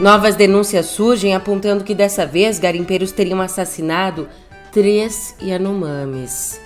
Novas 0.00 0.36
denúncias 0.36 0.86
surgem 0.86 1.34
apontando 1.34 1.82
que 1.82 1.92
dessa 1.92 2.24
vez 2.24 2.60
garimpeiros 2.60 3.10
teriam 3.10 3.40
assassinado 3.40 4.28
três 4.70 5.34
Yanomamis. 5.42 6.60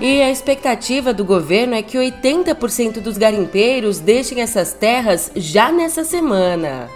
E 0.00 0.20
a 0.20 0.32
expectativa 0.32 1.14
do 1.14 1.24
governo 1.24 1.74
é 1.74 1.82
que 1.82 1.96
80% 1.96 3.00
dos 3.00 3.16
garimpeiros 3.16 4.00
deixem 4.00 4.40
essas 4.40 4.74
terras 4.74 5.30
já 5.36 5.70
nessa 5.70 6.02
semana. 6.02 6.88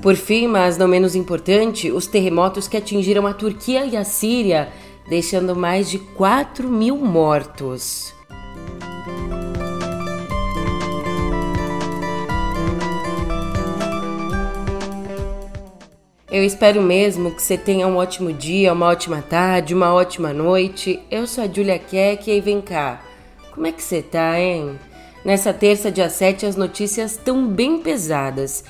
Por 0.00 0.14
fim, 0.14 0.46
mas 0.46 0.78
não 0.78 0.86
menos 0.86 1.16
importante, 1.16 1.90
os 1.90 2.06
terremotos 2.06 2.68
que 2.68 2.76
atingiram 2.76 3.26
a 3.26 3.34
Turquia 3.34 3.84
e 3.84 3.96
a 3.96 4.04
Síria, 4.04 4.70
deixando 5.08 5.54
mais 5.54 5.90
de 5.90 5.98
4 5.98 6.68
mil 6.68 6.96
mortos. 6.96 8.14
Eu 16.34 16.42
espero 16.42 16.82
mesmo 16.82 17.30
que 17.30 17.40
você 17.40 17.56
tenha 17.56 17.86
um 17.86 17.96
ótimo 17.96 18.32
dia, 18.32 18.72
uma 18.72 18.86
ótima 18.86 19.22
tarde, 19.22 19.72
uma 19.72 19.94
ótima 19.94 20.32
noite. 20.32 21.00
Eu 21.08 21.28
sou 21.28 21.44
a 21.44 21.46
Julia 21.46 21.78
Keck 21.78 22.28
e 22.28 22.40
vem 22.40 22.60
cá. 22.60 23.00
Como 23.52 23.68
é 23.68 23.70
que 23.70 23.80
você 23.80 24.02
tá, 24.02 24.40
hein? 24.40 24.76
Nessa 25.24 25.54
terça, 25.54 25.92
dia 25.92 26.10
7, 26.10 26.44
as 26.44 26.56
notícias 26.56 27.12
estão 27.12 27.46
bem 27.46 27.78
pesadas. 27.78 28.64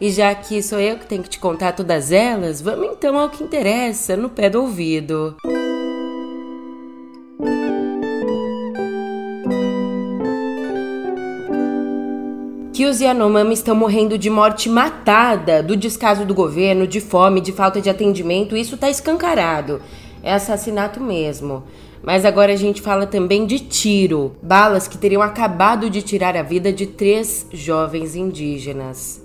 E 0.00 0.10
já 0.10 0.34
que 0.34 0.62
sou 0.62 0.80
eu 0.80 0.96
que 0.96 1.06
tenho 1.06 1.22
que 1.22 1.28
te 1.28 1.38
contar 1.38 1.72
todas 1.72 2.10
elas, 2.10 2.62
vamos 2.62 2.86
então 2.90 3.18
ao 3.18 3.28
que 3.28 3.44
interessa, 3.44 4.16
no 4.16 4.30
pé 4.30 4.48
do 4.48 4.62
ouvido. 4.62 5.36
Que 12.80 12.86
os 12.86 12.98
Yanomami 12.98 13.52
estão 13.52 13.74
morrendo 13.74 14.16
de 14.16 14.30
morte 14.30 14.66
matada, 14.66 15.62
do 15.62 15.76
descaso 15.76 16.24
do 16.24 16.32
governo, 16.32 16.86
de 16.86 16.98
fome, 16.98 17.38
de 17.38 17.52
falta 17.52 17.78
de 17.78 17.90
atendimento, 17.90 18.56
isso 18.56 18.74
está 18.74 18.88
escancarado. 18.88 19.82
É 20.22 20.32
assassinato 20.32 20.98
mesmo. 20.98 21.62
Mas 22.02 22.24
agora 22.24 22.54
a 22.54 22.56
gente 22.56 22.80
fala 22.80 23.06
também 23.06 23.44
de 23.44 23.58
tiro, 23.58 24.34
balas 24.42 24.88
que 24.88 24.96
teriam 24.96 25.20
acabado 25.20 25.90
de 25.90 26.00
tirar 26.00 26.34
a 26.38 26.42
vida 26.42 26.72
de 26.72 26.86
três 26.86 27.46
jovens 27.52 28.16
indígenas. 28.16 29.19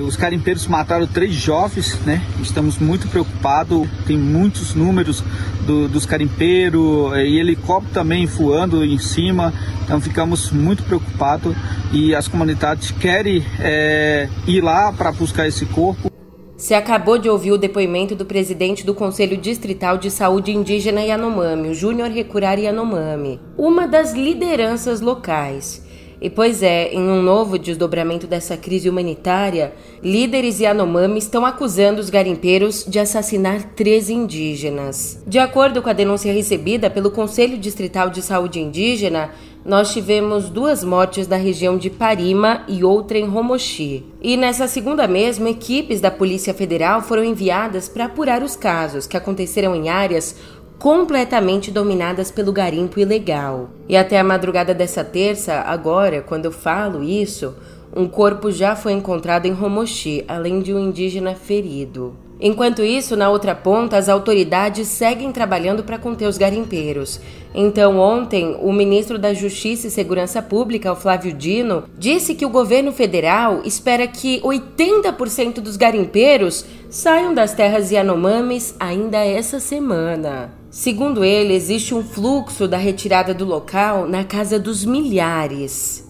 Os 0.00 0.16
carimpeiros 0.16 0.66
mataram 0.68 1.08
três 1.08 1.34
jovens, 1.34 1.98
né? 2.06 2.22
Estamos 2.40 2.78
muito 2.78 3.08
preocupados. 3.08 3.88
Tem 4.06 4.16
muitos 4.16 4.72
números 4.72 5.24
do, 5.66 5.88
dos 5.88 6.06
carimpeiros 6.06 7.12
eh, 7.14 7.26
e 7.26 7.40
helicóptero 7.40 7.94
também 7.94 8.24
voando 8.24 8.84
em 8.84 8.98
cima. 8.98 9.52
Então 9.84 10.00
ficamos 10.00 10.52
muito 10.52 10.84
preocupados 10.84 11.52
e 11.92 12.14
as 12.14 12.28
comunidades 12.28 12.92
querem 12.92 13.44
é, 13.58 14.28
ir 14.46 14.60
lá 14.60 14.92
para 14.92 15.10
buscar 15.10 15.48
esse 15.48 15.66
corpo. 15.66 16.08
Você 16.56 16.74
acabou 16.74 17.18
de 17.18 17.28
ouvir 17.28 17.52
o 17.52 17.58
depoimento 17.58 18.14
do 18.14 18.24
presidente 18.24 18.86
do 18.86 18.94
Conselho 18.94 19.36
Distrital 19.36 19.98
de 19.98 20.10
Saúde 20.10 20.52
Indígena 20.52 21.00
Yanomami, 21.00 21.68
o 21.70 21.74
Júnior 21.74 22.10
Recurari 22.10 22.62
Yanomami, 22.62 23.40
uma 23.56 23.86
das 23.86 24.12
lideranças 24.12 25.00
locais. 25.00 25.87
E 26.20 26.28
pois 26.28 26.62
é, 26.62 26.92
em 26.92 27.08
um 27.08 27.22
novo 27.22 27.58
desdobramento 27.58 28.26
dessa 28.26 28.56
crise 28.56 28.88
humanitária, 28.88 29.72
líderes 30.02 30.58
Yanomami 30.58 31.18
estão 31.18 31.46
acusando 31.46 32.00
os 32.00 32.10
garimpeiros 32.10 32.84
de 32.86 32.98
assassinar 32.98 33.62
três 33.76 34.10
indígenas. 34.10 35.22
De 35.26 35.38
acordo 35.38 35.80
com 35.80 35.88
a 35.88 35.92
denúncia 35.92 36.32
recebida 36.32 36.90
pelo 36.90 37.10
Conselho 37.10 37.56
Distrital 37.56 38.10
de 38.10 38.20
Saúde 38.20 38.58
Indígena, 38.58 39.30
nós 39.64 39.92
tivemos 39.92 40.48
duas 40.48 40.82
mortes 40.82 41.28
na 41.28 41.36
região 41.36 41.76
de 41.76 41.90
Parima 41.90 42.62
e 42.66 42.82
outra 42.82 43.18
em 43.18 43.26
Romochi. 43.26 44.04
E 44.22 44.36
nessa 44.36 44.66
segunda 44.66 45.06
mesmo, 45.06 45.46
equipes 45.46 46.00
da 46.00 46.10
Polícia 46.10 46.54
Federal 46.54 47.02
foram 47.02 47.22
enviadas 47.22 47.88
para 47.88 48.06
apurar 48.06 48.42
os 48.42 48.56
casos 48.56 49.06
que 49.06 49.16
aconteceram 49.16 49.74
em 49.74 49.88
áreas 49.88 50.34
completamente 50.78 51.70
dominadas 51.70 52.30
pelo 52.30 52.52
garimpo 52.52 53.00
ilegal. 53.00 53.70
E 53.88 53.96
até 53.96 54.18
a 54.18 54.24
madrugada 54.24 54.72
dessa 54.72 55.02
terça, 55.02 55.54
agora, 55.62 56.22
quando 56.22 56.44
eu 56.44 56.52
falo 56.52 57.02
isso, 57.02 57.54
um 57.94 58.06
corpo 58.06 58.50
já 58.52 58.76
foi 58.76 58.92
encontrado 58.92 59.46
em 59.46 59.52
Romochi, 59.52 60.24
além 60.28 60.60
de 60.60 60.72
um 60.72 60.78
indígena 60.78 61.34
ferido. 61.34 62.14
Enquanto 62.40 62.84
isso, 62.84 63.16
na 63.16 63.30
outra 63.30 63.54
ponta, 63.54 63.96
as 63.96 64.08
autoridades 64.08 64.86
seguem 64.86 65.32
trabalhando 65.32 65.82
para 65.82 65.98
conter 65.98 66.26
os 66.26 66.38
garimpeiros. 66.38 67.20
Então, 67.52 67.98
ontem, 67.98 68.56
o 68.60 68.72
ministro 68.72 69.18
da 69.18 69.34
Justiça 69.34 69.88
e 69.88 69.90
Segurança 69.90 70.40
Pública, 70.40 70.92
o 70.92 70.96
Flávio 70.96 71.32
Dino, 71.32 71.84
disse 71.98 72.34
que 72.34 72.46
o 72.46 72.50
governo 72.50 72.92
federal 72.92 73.62
espera 73.64 74.06
que 74.06 74.40
80% 74.42 75.54
dos 75.54 75.76
garimpeiros 75.76 76.64
saiam 76.88 77.34
das 77.34 77.52
terras 77.52 77.90
Yanomamis 77.90 78.74
ainda 78.78 79.18
essa 79.18 79.58
semana. 79.58 80.52
Segundo 80.70 81.24
ele, 81.24 81.54
existe 81.54 81.94
um 81.94 82.04
fluxo 82.04 82.68
da 82.68 82.76
retirada 82.76 83.34
do 83.34 83.44
local 83.44 84.06
na 84.06 84.22
casa 84.22 84.58
dos 84.58 84.84
milhares. 84.84 86.07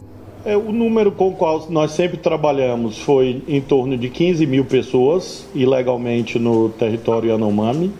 É, 0.49 0.57
o 0.57 0.73
número 0.73 1.13
com 1.13 1.29
o 1.29 1.33
qual 1.33 1.67
nós 1.69 1.91
sempre 1.91 2.17
trabalhamos 2.17 2.97
foi 3.01 3.43
em 3.47 3.61
torno 3.61 3.99
de 3.99 4.09
15 4.09 4.47
mil 4.47 4.65
pessoas 4.65 5.47
ilegalmente 5.55 6.39
no 6.39 6.71
território 6.71 7.29
Yanomami. 7.29 7.93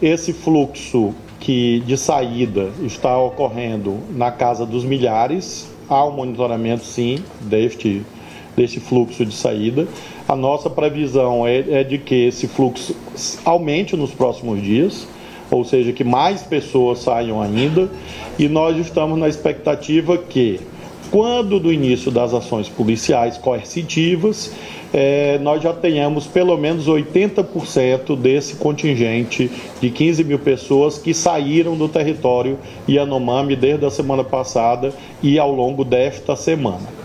Esse 0.00 0.32
fluxo 0.32 1.12
que 1.40 1.80
de 1.80 1.98
saída 1.98 2.70
está 2.84 3.18
ocorrendo 3.18 3.98
na 4.10 4.30
casa 4.30 4.64
dos 4.64 4.84
milhares, 4.84 5.68
há 5.88 6.06
um 6.06 6.12
monitoramento 6.12 6.84
sim 6.84 7.24
deste, 7.40 8.02
deste 8.56 8.78
fluxo 8.78 9.26
de 9.26 9.34
saída. 9.34 9.88
A 10.28 10.36
nossa 10.36 10.70
previsão 10.70 11.44
é, 11.44 11.80
é 11.80 11.82
de 11.82 11.98
que 11.98 12.26
esse 12.28 12.46
fluxo 12.46 12.94
aumente 13.44 13.96
nos 13.96 14.12
próximos 14.12 14.62
dias 14.62 15.08
ou 15.50 15.64
seja, 15.64 15.92
que 15.92 16.04
mais 16.04 16.42
pessoas 16.42 17.00
saiam 17.00 17.42
ainda, 17.42 17.90
e 18.38 18.48
nós 18.48 18.76
estamos 18.76 19.18
na 19.18 19.28
expectativa 19.28 20.16
que, 20.16 20.60
quando 21.10 21.58
do 21.58 21.72
início 21.72 22.10
das 22.10 22.32
ações 22.32 22.68
policiais 22.68 23.36
coercitivas, 23.36 24.52
é, 24.92 25.38
nós 25.38 25.62
já 25.62 25.72
tenhamos 25.72 26.26
pelo 26.26 26.56
menos 26.56 26.86
80% 26.86 28.16
desse 28.16 28.56
contingente 28.56 29.50
de 29.80 29.90
15 29.90 30.24
mil 30.24 30.38
pessoas 30.38 30.98
que 30.98 31.12
saíram 31.12 31.76
do 31.76 31.88
território 31.88 32.58
Yanomami 32.88 33.56
desde 33.56 33.84
a 33.84 33.90
semana 33.90 34.24
passada 34.24 34.92
e 35.22 35.38
ao 35.38 35.52
longo 35.52 35.84
desta 35.84 36.34
semana. 36.36 37.00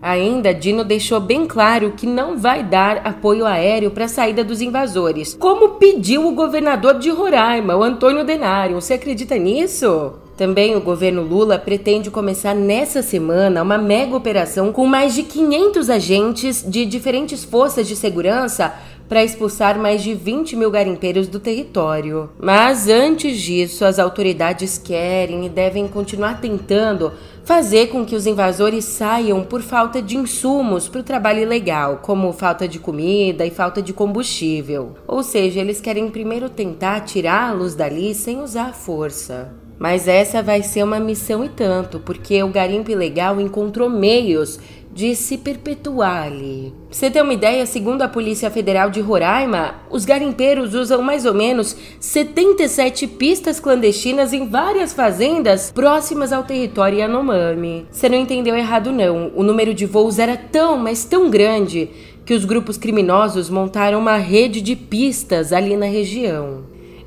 Ainda, 0.00 0.54
Dino 0.54 0.84
deixou 0.84 1.18
bem 1.18 1.44
claro 1.44 1.92
que 1.96 2.06
não 2.06 2.38
vai 2.38 2.62
dar 2.62 2.98
apoio 2.98 3.44
aéreo 3.44 3.90
para 3.90 4.04
a 4.04 4.08
saída 4.08 4.44
dos 4.44 4.60
invasores, 4.60 5.34
como 5.34 5.70
pediu 5.70 6.28
o 6.28 6.34
governador 6.34 7.00
de 7.00 7.10
Roraima, 7.10 7.76
o 7.76 7.82
Antônio 7.82 8.24
Denário. 8.24 8.80
Você 8.80 8.94
acredita 8.94 9.36
nisso? 9.36 10.27
Também 10.38 10.76
o 10.76 10.80
governo 10.80 11.22
Lula 11.22 11.58
pretende 11.58 12.12
começar 12.12 12.54
nessa 12.54 13.02
semana 13.02 13.60
uma 13.60 13.76
mega 13.76 14.16
operação 14.16 14.72
com 14.72 14.86
mais 14.86 15.12
de 15.12 15.24
500 15.24 15.90
agentes 15.90 16.64
de 16.64 16.86
diferentes 16.86 17.42
forças 17.42 17.88
de 17.88 17.96
segurança 17.96 18.72
para 19.08 19.24
expulsar 19.24 19.76
mais 19.80 20.00
de 20.00 20.14
20 20.14 20.54
mil 20.54 20.70
garimpeiros 20.70 21.26
do 21.26 21.40
território. 21.40 22.30
Mas 22.38 22.86
antes 22.86 23.40
disso, 23.40 23.84
as 23.84 23.98
autoridades 23.98 24.78
querem 24.78 25.44
e 25.44 25.48
devem 25.48 25.88
continuar 25.88 26.40
tentando 26.40 27.12
fazer 27.42 27.88
com 27.88 28.04
que 28.04 28.14
os 28.14 28.24
invasores 28.24 28.84
saiam 28.84 29.42
por 29.42 29.60
falta 29.60 30.00
de 30.00 30.16
insumos 30.16 30.88
para 30.88 31.00
o 31.00 31.04
trabalho 31.04 31.42
ilegal, 31.42 31.98
como 32.00 32.32
falta 32.32 32.68
de 32.68 32.78
comida 32.78 33.44
e 33.44 33.50
falta 33.50 33.82
de 33.82 33.92
combustível. 33.92 34.94
Ou 35.04 35.24
seja, 35.24 35.58
eles 35.58 35.80
querem 35.80 36.08
primeiro 36.10 36.48
tentar 36.48 37.00
tirá-los 37.00 37.74
dali 37.74 38.14
sem 38.14 38.40
usar 38.40 38.72
força. 38.72 39.66
Mas 39.78 40.08
essa 40.08 40.42
vai 40.42 40.62
ser 40.62 40.82
uma 40.82 40.98
missão 40.98 41.44
e 41.44 41.48
tanto, 41.48 42.00
porque 42.00 42.42
o 42.42 42.48
garimpo 42.48 42.90
ilegal 42.90 43.40
encontrou 43.40 43.88
meios 43.88 44.58
de 44.92 45.14
se 45.14 45.38
perpetuar 45.38 46.24
ali. 46.24 46.74
Pra 46.88 46.98
você 46.98 47.08
ter 47.08 47.22
uma 47.22 47.32
ideia, 47.32 47.64
segundo 47.66 48.02
a 48.02 48.08
Polícia 48.08 48.50
Federal 48.50 48.90
de 48.90 49.00
Roraima, 49.00 49.76
os 49.88 50.04
garimpeiros 50.04 50.74
usam 50.74 51.00
mais 51.00 51.24
ou 51.24 51.32
menos 51.32 51.76
77 52.00 53.06
pistas 53.06 53.60
clandestinas 53.60 54.32
em 54.32 54.48
várias 54.48 54.92
fazendas 54.92 55.70
próximas 55.70 56.32
ao 56.32 56.42
território 56.42 56.98
Yanomami. 56.98 57.86
Você 57.92 58.08
não 58.08 58.18
entendeu 58.18 58.56
errado 58.56 58.90
não, 58.90 59.30
o 59.36 59.44
número 59.44 59.72
de 59.72 59.86
voos 59.86 60.18
era 60.18 60.36
tão, 60.36 60.76
mas 60.76 61.04
tão 61.04 61.30
grande 61.30 61.88
que 62.26 62.34
os 62.34 62.44
grupos 62.44 62.76
criminosos 62.76 63.48
montaram 63.48 64.00
uma 64.00 64.16
rede 64.16 64.60
de 64.60 64.74
pistas 64.74 65.52
ali 65.52 65.76
na 65.76 65.86
região. 65.86 66.64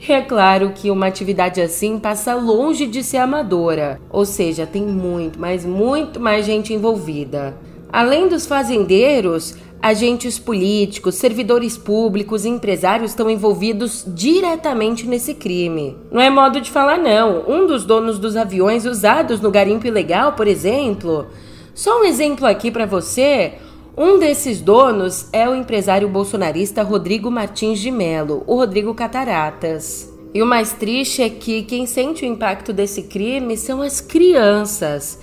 É 0.07 0.21
claro 0.21 0.71
que 0.74 0.89
uma 0.89 1.07
atividade 1.07 1.62
assim 1.62 2.00
passa 2.00 2.33
longe 2.33 2.88
de 2.88 3.03
ser 3.03 3.18
amadora, 3.18 4.00
ou 4.09 4.25
seja, 4.25 4.65
tem 4.65 4.83
muito, 4.83 5.39
mas 5.39 5.65
muito 5.65 6.19
mais 6.19 6.45
gente 6.45 6.74
envolvida. 6.74 7.56
Além 7.92 8.27
dos 8.27 8.45
fazendeiros, 8.45 9.56
Agentes 9.83 10.38
políticos, 10.38 11.15
servidores 11.15 11.75
públicos 11.75 12.45
e 12.45 12.50
empresários 12.50 13.09
estão 13.09 13.27
envolvidos 13.31 14.06
diretamente 14.07 15.07
nesse 15.07 15.33
crime. 15.33 15.98
Não 16.12 16.21
é 16.21 16.30
modo 16.30 16.62
de 16.62 16.69
falar, 16.69 17.00
não. 17.00 17.44
Um 17.47 17.65
dos 17.65 17.83
donos 17.83 18.19
dos 18.19 18.38
aviões 18.38 18.86
usados 18.86 19.42
no 19.42 19.50
garimpo 19.50 19.88
ilegal, 19.88 20.33
por 20.33 20.47
exemplo. 20.47 21.25
Só 21.74 22.00
um 22.00 22.04
exemplo 22.04 22.45
aqui 22.45 22.69
para 22.69 22.86
você. 22.86 23.54
Um 23.97 24.17
desses 24.19 24.61
donos 24.61 25.27
é 25.33 25.47
o 25.49 25.55
empresário 25.55 26.07
bolsonarista 26.07 26.81
Rodrigo 26.81 27.29
Martins 27.29 27.79
de 27.79 27.91
Melo, 27.91 28.43
o 28.47 28.55
Rodrigo 28.55 28.93
Cataratas. 28.93 30.09
E 30.33 30.41
o 30.41 30.45
mais 30.45 30.71
triste 30.71 31.21
é 31.21 31.29
que 31.29 31.63
quem 31.63 31.85
sente 31.85 32.23
o 32.23 32.27
impacto 32.27 32.71
desse 32.71 33.03
crime 33.03 33.57
são 33.57 33.81
as 33.81 33.99
crianças 33.99 35.19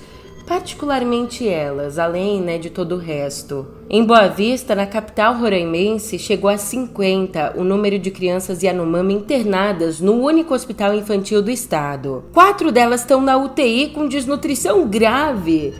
particularmente 0.49 1.47
elas, 1.47 1.99
além 1.99 2.41
né, 2.41 2.57
de 2.57 2.71
todo 2.71 2.95
o 2.95 2.99
resto. 2.99 3.67
Em 3.91 4.03
Boa 4.03 4.29
Vista, 4.29 4.75
na 4.75 4.87
capital 4.87 5.35
roraimense, 5.35 6.19
chegou 6.19 6.49
a 6.49 6.57
50 6.57 7.53
o 7.59 7.63
número 7.63 7.99
de 7.99 8.11
crianças 8.11 8.63
Yanomami 8.63 9.13
internadas 9.13 10.01
no 10.01 10.15
único 10.15 10.55
hospital 10.55 10.95
infantil 10.95 11.43
do 11.43 11.51
estado. 11.51 12.25
Quatro 12.33 12.73
delas 12.73 13.03
estão 13.03 13.21
na 13.21 13.37
UTI 13.37 13.91
com 13.91 14.09
desnutrição 14.09 14.89
grave. 14.89 15.75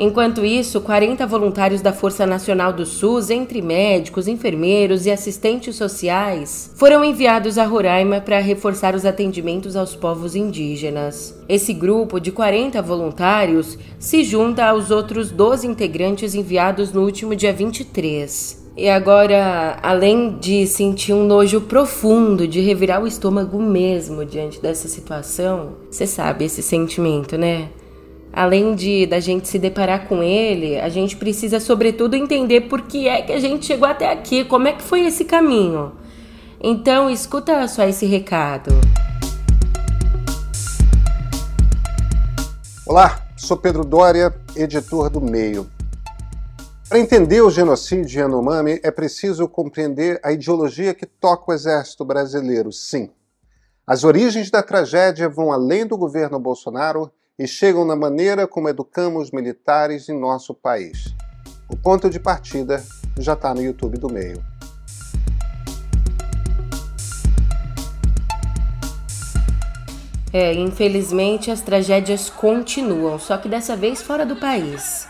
Enquanto 0.00 0.44
isso, 0.44 0.80
40 0.80 1.26
voluntários 1.26 1.80
da 1.80 1.92
Força 1.92 2.24
Nacional 2.24 2.72
do 2.72 2.86
SUS, 2.86 3.30
entre 3.30 3.60
médicos, 3.60 4.28
enfermeiros 4.28 5.06
e 5.06 5.10
assistentes 5.10 5.74
sociais, 5.74 6.70
foram 6.76 7.04
enviados 7.04 7.58
a 7.58 7.64
Roraima 7.64 8.20
para 8.20 8.38
reforçar 8.38 8.94
os 8.94 9.04
atendimentos 9.04 9.74
aos 9.74 9.96
povos 9.96 10.36
indígenas. 10.36 11.36
Esse 11.48 11.72
grupo 11.72 12.20
de 12.20 12.30
40 12.30 12.80
voluntários 12.80 13.76
se 13.98 14.22
junta 14.22 14.66
aos 14.66 14.92
outros 14.92 15.32
12 15.32 15.66
integrantes 15.66 16.32
enviados 16.32 16.92
no 16.92 17.02
último 17.02 17.34
dia 17.34 17.52
23. 17.52 18.68
E 18.76 18.88
agora, 18.88 19.80
além 19.82 20.38
de 20.38 20.64
sentir 20.68 21.12
um 21.12 21.26
nojo 21.26 21.62
profundo, 21.62 22.46
de 22.46 22.60
revirar 22.60 23.02
o 23.02 23.08
estômago 23.08 23.60
mesmo 23.60 24.24
diante 24.24 24.62
dessa 24.62 24.86
situação, 24.86 25.72
você 25.90 26.06
sabe 26.06 26.44
esse 26.44 26.62
sentimento, 26.62 27.36
né? 27.36 27.70
Além 28.32 28.74
de 28.74 29.06
da 29.06 29.20
gente 29.20 29.48
se 29.48 29.58
deparar 29.58 30.06
com 30.06 30.22
ele, 30.22 30.78
a 30.80 30.88
gente 30.88 31.16
precisa 31.16 31.60
sobretudo 31.60 32.14
entender 32.14 32.62
por 32.62 32.82
que 32.82 33.08
é 33.08 33.22
que 33.22 33.32
a 33.32 33.40
gente 33.40 33.66
chegou 33.66 33.88
até 33.88 34.10
aqui, 34.12 34.44
como 34.44 34.68
é 34.68 34.72
que 34.72 34.82
foi 34.82 35.06
esse 35.06 35.24
caminho. 35.24 35.92
Então, 36.60 37.08
escuta 37.08 37.66
só 37.68 37.84
esse 37.84 38.04
recado. 38.06 38.70
Olá, 42.86 43.26
sou 43.36 43.56
Pedro 43.56 43.84
Dória, 43.84 44.34
editor 44.56 45.10
do 45.10 45.20
Meio. 45.20 45.70
Para 46.88 46.98
entender 46.98 47.42
o 47.42 47.50
genocídio 47.50 48.22
Yanomami, 48.22 48.80
é 48.82 48.90
preciso 48.90 49.46
compreender 49.46 50.18
a 50.22 50.32
ideologia 50.32 50.94
que 50.94 51.04
toca 51.04 51.50
o 51.50 51.54
exército 51.54 52.02
brasileiro, 52.02 52.72
sim. 52.72 53.10
As 53.86 54.04
origens 54.04 54.50
da 54.50 54.62
tragédia 54.62 55.28
vão 55.28 55.52
além 55.52 55.86
do 55.86 55.98
governo 55.98 56.38
Bolsonaro 56.38 57.10
e 57.38 57.46
chegam 57.46 57.84
na 57.84 57.94
maneira 57.94 58.48
como 58.48 58.68
educamos 58.68 59.30
militares 59.30 60.08
em 60.08 60.18
nosso 60.18 60.52
país. 60.52 61.14
O 61.68 61.76
ponto 61.76 62.10
de 62.10 62.18
partida 62.18 62.82
já 63.16 63.34
está 63.34 63.54
no 63.54 63.62
YouTube 63.62 63.96
do 63.96 64.12
meio. 64.12 64.42
É, 70.32 70.52
infelizmente 70.52 71.50
as 71.50 71.62
tragédias 71.62 72.28
continuam, 72.28 73.18
só 73.18 73.38
que 73.38 73.48
dessa 73.48 73.76
vez 73.76 74.02
fora 74.02 74.26
do 74.26 74.36
país. 74.36 75.08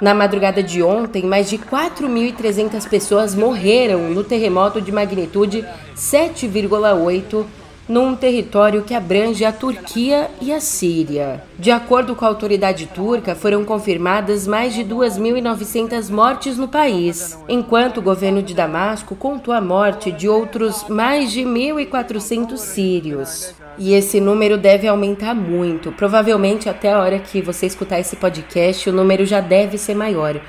Na 0.00 0.14
madrugada 0.14 0.62
de 0.62 0.82
ontem, 0.82 1.24
mais 1.24 1.50
de 1.50 1.58
4.300 1.58 2.88
pessoas 2.88 3.34
morreram 3.34 4.08
no 4.10 4.24
terremoto 4.24 4.80
de 4.80 4.90
magnitude 4.90 5.66
7,8 5.94 7.44
num 7.88 8.14
território 8.14 8.82
que 8.82 8.94
abrange 8.94 9.44
a 9.44 9.52
Turquia 9.52 10.30
e 10.40 10.52
a 10.52 10.60
Síria. 10.60 11.42
De 11.58 11.70
acordo 11.70 12.14
com 12.14 12.24
a 12.24 12.28
autoridade 12.28 12.86
turca, 12.86 13.34
foram 13.34 13.64
confirmadas 13.64 14.46
mais 14.46 14.74
de 14.74 14.84
2.900 14.84 16.10
mortes 16.10 16.56
no 16.56 16.68
país, 16.68 17.38
enquanto 17.48 17.98
o 17.98 18.02
governo 18.02 18.42
de 18.42 18.54
Damasco 18.54 19.16
contou 19.16 19.52
a 19.52 19.60
morte 19.60 20.12
de 20.12 20.28
outros 20.28 20.84
mais 20.88 21.32
de 21.32 21.42
1.400 21.42 22.56
sírios. 22.56 23.54
E 23.78 23.94
esse 23.94 24.20
número 24.20 24.58
deve 24.58 24.86
aumentar 24.86 25.34
muito. 25.34 25.90
Provavelmente 25.92 26.68
até 26.68 26.92
a 26.92 26.98
hora 26.98 27.18
que 27.18 27.40
você 27.40 27.66
escutar 27.66 27.98
esse 27.98 28.16
podcast, 28.16 28.88
o 28.88 28.92
número 28.92 29.24
já 29.24 29.40
deve 29.40 29.78
ser 29.78 29.94
maior 29.94 30.40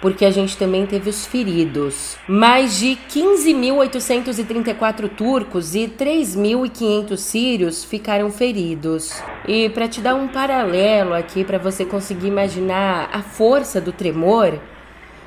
porque 0.00 0.24
a 0.24 0.30
gente 0.30 0.56
também 0.56 0.86
teve 0.86 1.10
os 1.10 1.26
feridos. 1.26 2.16
Mais 2.26 2.78
de 2.78 2.96
15.834 3.10 5.08
turcos 5.08 5.74
e 5.74 5.86
3.500 5.88 7.16
sírios 7.16 7.84
ficaram 7.84 8.30
feridos. 8.30 9.22
E 9.46 9.68
para 9.68 9.88
te 9.88 10.00
dar 10.00 10.14
um 10.14 10.28
paralelo 10.28 11.12
aqui 11.14 11.44
para 11.44 11.58
você 11.58 11.84
conseguir 11.84 12.28
imaginar 12.28 13.10
a 13.12 13.22
força 13.22 13.80
do 13.80 13.92
tremor, 13.92 14.58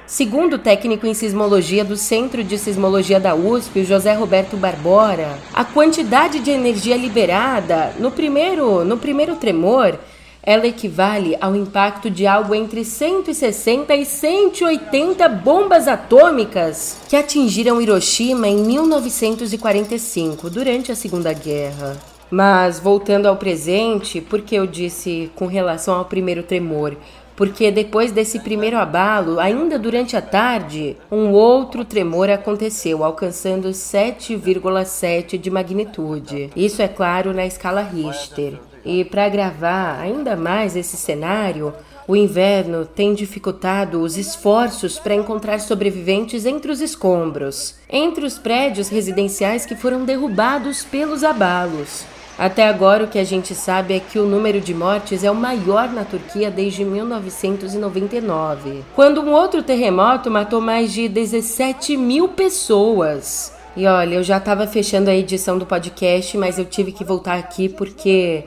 Segundo 0.05 0.55
o 0.55 0.59
técnico 0.59 1.07
em 1.07 1.13
sismologia 1.13 1.83
do 1.83 1.95
Centro 1.95 2.43
de 2.43 2.57
Sismologia 2.57 3.21
da 3.21 3.33
USP, 3.33 3.85
José 3.85 4.13
Roberto 4.13 4.57
Barbora, 4.57 5.39
a 5.53 5.63
quantidade 5.63 6.41
de 6.41 6.51
energia 6.51 6.97
liberada 6.97 7.93
no 7.97 8.11
primeiro, 8.11 8.83
no 8.83 8.97
primeiro 8.97 9.37
tremor 9.37 9.97
ela 10.45 10.67
equivale 10.67 11.37
ao 11.39 11.55
impacto 11.55 12.09
de 12.09 12.27
algo 12.27 12.53
entre 12.53 12.83
160 12.83 13.95
e 13.95 14.05
180 14.05 15.29
bombas 15.29 15.87
atômicas 15.87 16.97
que 17.07 17.15
atingiram 17.15 17.81
Hiroshima 17.81 18.49
em 18.49 18.57
1945, 18.57 20.49
durante 20.49 20.91
a 20.91 20.95
Segunda 20.95 21.31
Guerra. 21.31 21.97
Mas 22.29 22.77
voltando 22.79 23.27
ao 23.27 23.37
presente, 23.37 24.19
porque 24.19 24.55
eu 24.55 24.67
disse 24.67 25.31
com 25.35 25.45
relação 25.45 25.95
ao 25.95 26.05
primeiro 26.05 26.43
tremor? 26.43 26.97
Porque 27.35 27.71
depois 27.71 28.11
desse 28.11 28.39
primeiro 28.39 28.77
abalo, 28.77 29.39
ainda 29.39 29.79
durante 29.79 30.17
a 30.17 30.21
tarde, 30.21 30.97
um 31.11 31.31
outro 31.31 31.85
tremor 31.85 32.29
aconteceu, 32.29 33.03
alcançando 33.03 33.69
7,7 33.69 35.37
de 35.37 35.49
magnitude. 35.49 36.49
Isso 36.55 36.81
é 36.81 36.87
claro 36.87 37.33
na 37.33 37.45
escala 37.45 37.81
Richter. 37.81 38.59
E 38.85 39.05
para 39.05 39.25
agravar 39.25 39.99
ainda 39.99 40.35
mais 40.35 40.75
esse 40.75 40.97
cenário, 40.97 41.73
o 42.07 42.15
inverno 42.15 42.85
tem 42.85 43.13
dificultado 43.13 44.01
os 44.01 44.17
esforços 44.17 44.99
para 44.99 45.15
encontrar 45.15 45.59
sobreviventes 45.59 46.45
entre 46.45 46.71
os 46.71 46.81
escombros, 46.81 47.75
entre 47.89 48.25
os 48.25 48.37
prédios 48.37 48.89
residenciais 48.89 49.65
que 49.65 49.75
foram 49.75 50.03
derrubados 50.03 50.83
pelos 50.83 51.23
abalos. 51.23 52.05
Até 52.37 52.67
agora, 52.67 53.05
o 53.05 53.07
que 53.07 53.19
a 53.19 53.23
gente 53.23 53.53
sabe 53.53 53.93
é 53.93 53.99
que 53.99 54.17
o 54.17 54.25
número 54.25 54.59
de 54.59 54.73
mortes 54.73 55.23
é 55.23 55.29
o 55.29 55.35
maior 55.35 55.87
na 55.89 56.03
Turquia 56.03 56.49
desde 56.49 56.83
1999, 56.83 58.83
quando 58.95 59.21
um 59.21 59.31
outro 59.31 59.61
terremoto 59.61 60.31
matou 60.31 60.59
mais 60.59 60.91
de 60.91 61.07
17 61.07 61.95
mil 61.95 62.29
pessoas. 62.29 63.53
E 63.77 63.85
olha, 63.85 64.15
eu 64.15 64.23
já 64.23 64.37
estava 64.37 64.67
fechando 64.67 65.09
a 65.09 65.15
edição 65.15 65.57
do 65.57 65.65
podcast, 65.65 66.35
mas 66.37 66.57
eu 66.57 66.65
tive 66.65 66.91
que 66.91 67.03
voltar 67.03 67.37
aqui 67.37 67.69
porque 67.69 68.45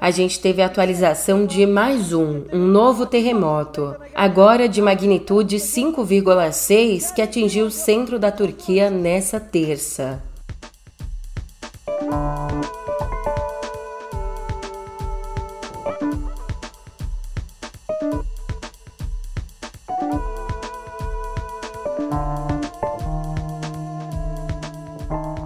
a 0.00 0.10
gente 0.10 0.40
teve 0.40 0.62
a 0.62 0.66
atualização 0.66 1.44
de 1.44 1.66
mais 1.66 2.12
um, 2.12 2.44
um 2.52 2.66
novo 2.66 3.04
terremoto, 3.06 3.96
agora 4.14 4.68
de 4.68 4.80
magnitude 4.80 5.56
5,6 5.56 7.12
que 7.12 7.22
atingiu 7.22 7.66
o 7.66 7.70
centro 7.70 8.18
da 8.18 8.30
Turquia 8.30 8.90
nessa 8.90 9.40
terça. 9.40 10.22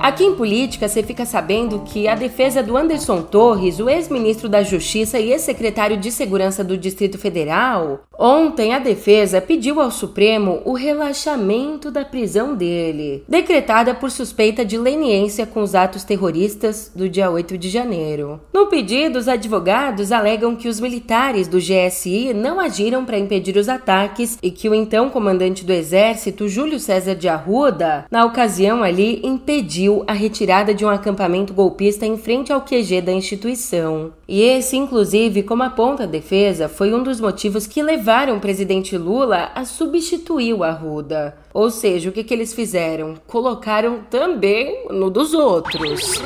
Aqui 0.03 0.25
em 0.25 0.35
política, 0.35 0.89
você 0.89 1.01
fica 1.01 1.25
sabendo 1.25 1.79
que 1.85 2.09
a 2.09 2.17
defesa 2.17 2.61
do 2.61 2.77
Anderson 2.77 3.23
Torres, 3.23 3.79
o 3.79 3.89
ex-ministro 3.89 4.49
da 4.49 4.61
Justiça 4.61 5.21
e 5.21 5.31
ex-secretário 5.31 5.97
de 5.97 6.11
Segurança 6.11 6.65
do 6.65 6.77
Distrito 6.77 7.19
Federal, 7.19 8.01
ontem 8.19 8.75
a 8.75 8.79
defesa 8.79 9.41
pediu 9.41 9.81
ao 9.81 9.91
Supremo 9.91 10.61
o 10.65 10.73
relaxamento 10.73 11.91
da 11.91 12.05
prisão 12.05 12.55
dele, 12.55 13.25
decretada 13.29 13.95
por 13.95 14.11
suspeita 14.11 14.65
de 14.65 14.79
leniência 14.79 15.47
com 15.47 15.63
os 15.63 15.75
atos 15.75 16.05
terroristas 16.05 16.91
do 16.95 17.09
dia 17.09 17.31
8 17.31 17.57
de 17.59 17.69
janeiro. 17.69 18.41
No 18.53 18.67
pedido, 18.67 19.19
os 19.19 19.29
advogados 19.29 20.13
alegam 20.13 20.55
que 20.57 20.69
os 20.69 20.81
militares 20.81 21.49
do 21.49 21.59
GSI 21.59 22.33
não 22.35 22.61
agiram 22.61 23.05
para 23.05 23.19
impedir 23.19 23.57
os 23.57 23.69
ataques 23.69 24.39
e 24.43 24.51
que 24.51 24.69
o 24.69 24.75
então 24.75 25.11
comandante 25.11 25.65
do 25.65 25.73
Exército, 25.73 26.49
Júlio 26.49 26.79
César 26.79 27.15
de 27.15 27.29
Arruda, 27.29 28.07
na 28.11 28.25
ocasião 28.25 28.83
ali 28.83 29.21
impediu 29.25 30.05
a 30.07 30.13
retirada 30.13 30.75
de 30.75 30.85
um 30.85 30.89
acampamento 30.89 31.53
golpista 31.53 32.07
em 32.07 32.17
frente 32.17 32.53
ao 32.53 32.63
QG 32.63 33.01
da 33.01 33.13
instituição. 33.13 34.13
E 34.33 34.41
esse, 34.41 34.79
inclusive, 34.79 35.43
como 35.43 35.63
aponta 35.63 36.05
a 36.05 36.07
defesa, 36.07 36.67
foi 36.67 36.95
um 36.95 37.03
dos 37.03 37.21
motivos 37.21 37.67
que 37.67 37.83
levaram 37.83 38.39
o 38.39 38.41
presidente 38.41 38.97
Lula 38.97 39.53
a 39.55 39.67
substituir 39.67 40.55
o 40.55 40.65
Arruda. 40.65 41.37
Ou 41.53 41.71
seja, 41.71 42.09
o 42.09 42.13
que, 42.13 42.25
que 42.25 42.33
eles 42.33 42.55
fizeram? 42.55 43.13
Colocaram 43.27 44.01
também 44.09 44.87
no 44.89 45.11
dos 45.11 45.35
outros. 45.35 46.23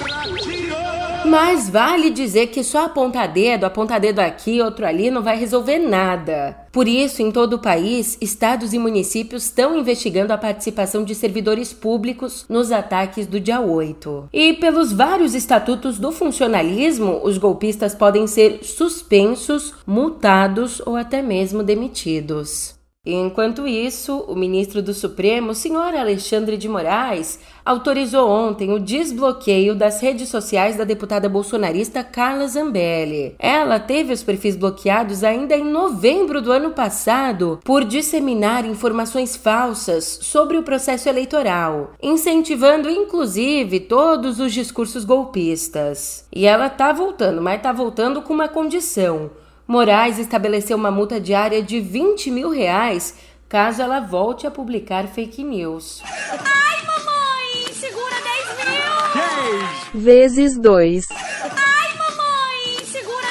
Mas 1.25 1.68
vale 1.68 2.11
dizer 2.11 2.49
que 2.49 2.62
só 2.62 2.85
apontar 2.85 3.32
dedo, 3.32 3.64
apontar 3.64 4.00
dedo 4.00 4.20
aqui, 4.20 4.61
outro 4.61 4.87
ali, 4.87 5.11
não 5.11 5.23
vai 5.23 5.37
resolver 5.37 5.78
nada. 5.78 6.56
Por 6.70 6.87
isso, 6.87 7.23
em 7.23 7.32
todo 7.32 7.54
o 7.54 7.58
país, 7.58 8.18
estados 8.20 8.73
e 8.73 8.78
municípios 8.78 9.44
estão 9.44 9.76
investigando 9.76 10.32
a 10.32 10.38
participação 10.38 11.02
de 11.02 11.14
servidores 11.14 11.73
públicos 11.73 12.44
nos 12.49 12.70
ataques 12.70 13.26
do 13.26 13.40
dia 13.40 13.61
8. 13.61 14.28
E 14.32 14.52
pelos 14.52 14.92
vários 14.92 15.35
estatutos 15.35 15.99
do 15.99 16.12
funcionalismo, 16.12 17.20
os 17.25 17.38
golpistas 17.38 17.94
podem 17.94 18.26
ser 18.26 18.61
suspensos, 18.62 19.75
multados 19.87 20.80
ou 20.85 20.96
até 20.96 21.23
mesmo 21.23 21.62
demitidos. 21.62 22.75
Enquanto 23.06 23.68
isso, 23.68 24.25
o 24.26 24.34
ministro 24.34 24.82
do 24.82 24.92
Supremo, 24.92 25.54
senhor 25.54 25.94
Alexandre 25.94 26.56
de 26.56 26.68
Moraes, 26.68 27.38
autorizou 27.64 28.28
ontem 28.28 28.72
o 28.72 28.80
desbloqueio 28.80 29.76
das 29.76 30.00
redes 30.00 30.28
sociais 30.28 30.76
da 30.76 30.82
deputada 30.82 31.28
bolsonarista 31.28 32.02
Carla 32.02 32.48
Zambelli. 32.48 33.36
Ela 33.38 33.78
teve 33.78 34.12
os 34.12 34.25
perfis 34.25 34.56
bloqueados 34.56 35.22
ainda 35.22 35.56
em 35.56 35.64
novembro 35.64 36.42
do 36.42 36.50
ano 36.50 36.72
passado 36.72 37.60
por 37.62 37.84
disseminar 37.84 38.64
informações 38.64 39.36
falsas 39.36 40.18
sobre 40.22 40.56
o 40.56 40.64
processo 40.64 41.08
eleitoral, 41.08 41.92
incentivando 42.02 42.90
inclusive 42.90 43.78
todos 43.80 44.40
os 44.40 44.52
discursos 44.52 45.04
golpistas. 45.04 46.26
E 46.34 46.44
ela 46.44 46.68
tá 46.68 46.92
voltando, 46.92 47.40
mas 47.40 47.62
tá 47.62 47.70
voltando 47.72 48.20
com 48.20 48.34
uma 48.34 48.48
condição 48.48 49.30
Moraes 49.66 50.18
estabeleceu 50.18 50.76
uma 50.76 50.92
multa 50.92 51.20
diária 51.20 51.61
de 51.61 51.80
20 51.80 52.30
mil 52.30 52.50
reais 52.50 53.16
caso 53.49 53.82
ela 53.82 53.99
volte 53.99 54.46
a 54.46 54.50
publicar 54.50 55.08
fake 55.08 55.42
news. 55.42 56.02
Ai, 56.04 56.85
mamãe, 56.87 57.73
segura 57.73 58.14
10 58.23 59.92
mil! 59.92 60.02
Vezes 60.02 60.56
2. 60.58 61.04
Ai, 61.11 61.88
mamãe, 61.99 62.85
segura 62.85 63.26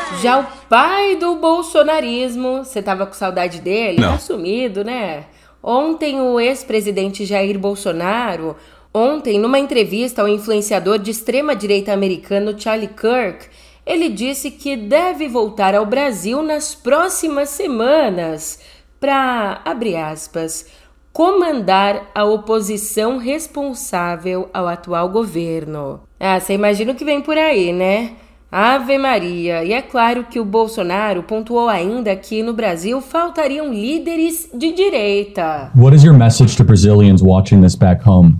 10 0.00 0.10
mil! 0.10 0.20
Já 0.20 0.40
o 0.40 0.46
pai 0.68 1.14
do 1.14 1.36
bolsonarismo, 1.36 2.64
você 2.64 2.82
tava 2.82 3.06
com 3.06 3.12
saudade 3.12 3.60
dele? 3.60 4.00
Não. 4.00 4.12
Tá 4.12 4.18
sumido, 4.18 4.84
né? 4.84 5.26
Ontem 5.62 6.20
o 6.20 6.40
ex-presidente 6.40 7.24
Jair 7.24 7.56
Bolsonaro, 7.56 8.56
ontem 8.92 9.38
numa 9.38 9.58
entrevista 9.60 10.22
ao 10.22 10.28
influenciador 10.28 10.98
de 10.98 11.12
extrema-direita 11.12 11.92
americano 11.92 12.58
Charlie 12.58 12.88
Kirk, 12.88 13.46
ele 13.90 14.08
disse 14.08 14.52
que 14.52 14.76
deve 14.76 15.26
voltar 15.26 15.74
ao 15.74 15.84
Brasil 15.84 16.42
nas 16.42 16.76
próximas 16.76 17.48
semanas 17.48 18.60
para, 19.00 19.60
abre 19.64 19.96
aspas, 19.96 20.64
comandar 21.12 22.02
a 22.14 22.24
oposição 22.24 23.18
responsável 23.18 24.48
ao 24.54 24.68
atual 24.68 25.08
governo. 25.08 25.98
Ah, 26.20 26.38
você 26.38 26.54
imagina 26.54 26.92
o 26.92 26.94
que 26.94 27.04
vem 27.04 27.20
por 27.20 27.36
aí, 27.36 27.72
né? 27.72 28.12
Ave 28.52 28.96
Maria! 28.96 29.64
E 29.64 29.72
é 29.72 29.82
claro 29.82 30.22
que 30.22 30.38
o 30.38 30.44
Bolsonaro 30.44 31.24
pontuou 31.24 31.68
ainda 31.68 32.14
que 32.14 32.44
no 32.44 32.52
Brasil 32.52 33.00
faltariam 33.00 33.72
líderes 33.72 34.48
de 34.54 34.72
direita. 34.72 35.72
What 35.76 35.96
is 35.96 36.04
your 36.04 36.16
message 36.16 36.56
to 36.58 36.62
Brazilians 36.62 37.22
watching 37.22 37.60
this 37.60 37.74
back 37.74 38.08
home 38.08 38.36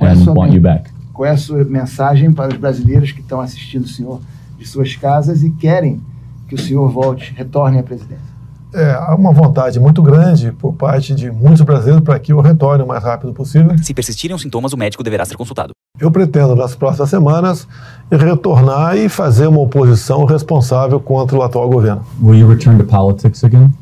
and 0.00 0.32
want 0.32 0.52
you 0.52 0.60
back? 0.60 0.88
Qual 1.12 1.26
é 1.26 1.32
a 1.32 1.36
sua 1.36 1.64
mensagem 1.64 2.32
para 2.32 2.52
os 2.52 2.56
brasileiros 2.56 3.10
que 3.10 3.20
estão 3.20 3.40
assistindo 3.40 3.84
o 3.84 3.88
senhor 3.88 4.20
de 4.60 4.68
suas 4.68 4.94
casas 4.94 5.42
e 5.42 5.50
querem 5.50 6.00
que 6.46 6.54
o 6.54 6.58
senhor 6.58 6.88
volte, 6.90 7.32
retorne 7.34 7.78
à 7.78 7.82
presidência? 7.82 8.30
É, 8.72 8.92
há 8.92 9.14
uma 9.16 9.32
vontade 9.32 9.80
muito 9.80 10.00
grande 10.00 10.52
por 10.52 10.72
parte 10.74 11.12
de 11.12 11.28
muitos 11.30 11.62
brasileiros 11.62 12.04
para 12.04 12.18
que 12.20 12.32
eu 12.32 12.40
retorne 12.40 12.84
o 12.84 12.86
mais 12.86 13.02
rápido 13.02 13.32
possível. 13.32 13.76
Se 13.78 13.92
persistirem 13.92 14.34
os 14.34 14.42
sintomas, 14.42 14.72
o 14.72 14.76
médico 14.76 15.02
deverá 15.02 15.24
ser 15.24 15.36
consultado. 15.36 15.72
Eu 15.98 16.10
pretendo, 16.10 16.54
nas 16.54 16.76
próximas 16.76 17.10
semanas, 17.10 17.66
retornar 18.10 18.96
e 18.96 19.08
fazer 19.08 19.48
uma 19.48 19.60
oposição 19.60 20.24
responsável 20.24 21.00
contra 21.00 21.36
o 21.36 21.42
atual 21.42 21.68
governo. 21.68 22.04
Will 22.22 22.38
you 22.38 22.48
return 22.48 22.78
to 22.78 22.84
politics 22.84 23.42
again? 23.42 23.72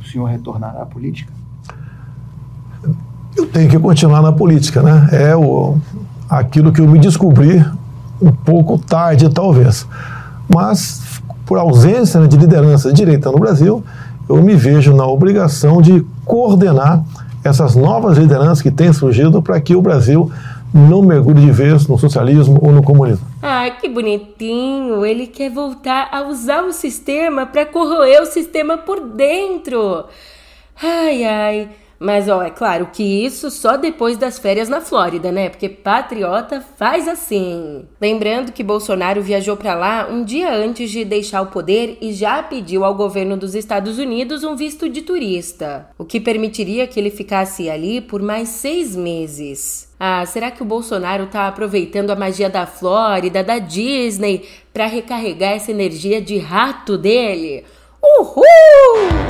O 0.00 0.04
senhor 0.04 0.26
retornará 0.26 0.82
à 0.82 0.86
política? 0.86 1.32
Eu 3.36 3.46
tenho 3.46 3.68
que 3.68 3.78
continuar 3.78 4.20
na 4.20 4.32
política, 4.32 4.82
né? 4.82 5.08
É 5.12 5.36
o, 5.36 5.76
aquilo 6.28 6.72
que 6.72 6.80
eu 6.80 6.88
me 6.88 6.98
descobri 6.98 7.64
um 8.20 8.32
pouco 8.32 8.78
tarde, 8.78 9.28
talvez. 9.28 9.86
Mas, 10.48 11.20
por 11.46 11.58
ausência 11.58 12.20
né, 12.20 12.26
de 12.26 12.36
liderança 12.36 12.90
de 12.90 12.96
direita 12.96 13.30
no 13.30 13.38
Brasil, 13.38 13.82
eu 14.28 14.42
me 14.42 14.54
vejo 14.54 14.94
na 14.94 15.06
obrigação 15.06 15.80
de 15.80 16.04
coordenar 16.24 17.04
essas 17.42 17.76
novas 17.76 18.16
lideranças 18.16 18.62
que 18.62 18.70
têm 18.70 18.92
surgido 18.92 19.42
para 19.42 19.60
que 19.60 19.76
o 19.76 19.82
Brasil 19.82 20.30
não 20.72 21.02
mergulhe 21.02 21.40
de 21.40 21.52
vez 21.52 21.86
no 21.86 21.96
socialismo 21.98 22.58
ou 22.60 22.72
no 22.72 22.82
comunismo. 22.82 23.24
Ai, 23.40 23.76
que 23.78 23.88
bonitinho! 23.88 25.04
Ele 25.06 25.26
quer 25.26 25.50
voltar 25.50 26.08
a 26.10 26.22
usar 26.22 26.64
o 26.64 26.72
sistema 26.72 27.46
para 27.46 27.64
corroer 27.64 28.22
o 28.22 28.26
sistema 28.26 28.78
por 28.78 29.00
dentro. 29.00 30.04
Ai, 30.82 31.24
ai. 31.24 31.68
Mas, 32.04 32.28
ó, 32.28 32.42
é 32.42 32.50
claro 32.50 32.90
que 32.92 33.02
isso 33.02 33.50
só 33.50 33.78
depois 33.78 34.18
das 34.18 34.38
férias 34.38 34.68
na 34.68 34.82
Flórida, 34.82 35.32
né? 35.32 35.48
Porque 35.48 35.70
patriota 35.70 36.60
faz 36.60 37.08
assim. 37.08 37.86
Lembrando 37.98 38.52
que 38.52 38.62
Bolsonaro 38.62 39.22
viajou 39.22 39.56
para 39.56 39.74
lá 39.74 40.06
um 40.10 40.22
dia 40.22 40.52
antes 40.54 40.90
de 40.90 41.02
deixar 41.02 41.40
o 41.40 41.46
poder 41.46 41.96
e 42.02 42.12
já 42.12 42.42
pediu 42.42 42.84
ao 42.84 42.94
governo 42.94 43.38
dos 43.38 43.54
Estados 43.54 43.98
Unidos 43.98 44.44
um 44.44 44.54
visto 44.54 44.86
de 44.86 45.00
turista, 45.00 45.88
o 45.96 46.04
que 46.04 46.20
permitiria 46.20 46.86
que 46.86 47.00
ele 47.00 47.10
ficasse 47.10 47.70
ali 47.70 48.02
por 48.02 48.20
mais 48.20 48.50
seis 48.50 48.94
meses. 48.94 49.88
Ah, 49.98 50.26
será 50.26 50.50
que 50.50 50.62
o 50.62 50.66
Bolsonaro 50.66 51.24
tá 51.28 51.48
aproveitando 51.48 52.10
a 52.10 52.16
magia 52.16 52.50
da 52.50 52.66
Flórida, 52.66 53.42
da 53.42 53.58
Disney, 53.58 54.46
para 54.74 54.84
recarregar 54.84 55.52
essa 55.52 55.70
energia 55.70 56.20
de 56.20 56.36
rato 56.36 56.98
dele? 56.98 57.64
Uhul! 58.04 58.44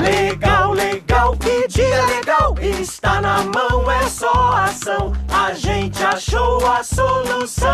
Legal, 0.03 0.73
legal, 0.73 1.37
que 1.37 1.69
dia 1.69 2.05
legal! 2.07 2.57
Está 2.61 3.21
na 3.21 3.45
mão, 3.45 3.89
é 3.89 4.03
só 4.09 4.33
ação. 4.57 5.13
A 5.33 5.53
gente 5.55 6.03
achou 6.03 6.67
a 6.67 6.83
solução. 6.83 7.69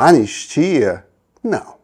Anistia? 0.00 1.04
Não. 1.44 1.80